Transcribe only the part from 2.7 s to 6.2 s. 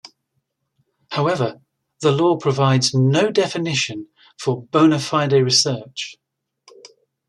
no definition for "bona fide research".